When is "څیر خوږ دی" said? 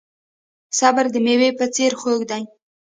1.75-2.43